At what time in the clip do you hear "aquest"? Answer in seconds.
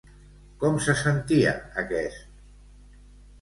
1.83-2.25